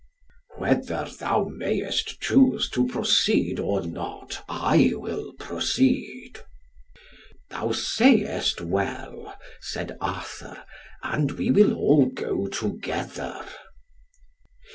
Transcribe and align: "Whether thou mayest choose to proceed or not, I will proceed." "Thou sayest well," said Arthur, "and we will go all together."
"Whether 0.57 1.07
thou 1.19 1.43
mayest 1.43 2.19
choose 2.19 2.71
to 2.71 2.87
proceed 2.87 3.59
or 3.59 3.83
not, 3.85 4.43
I 4.49 4.93
will 4.95 5.33
proceed." 5.33 6.39
"Thou 7.51 7.71
sayest 7.73 8.61
well," 8.61 9.37
said 9.59 9.97
Arthur, 10.01 10.63
"and 11.03 11.33
we 11.33 11.51
will 11.51 12.07
go 12.07 12.35
all 12.49 12.49
together." 12.49 13.45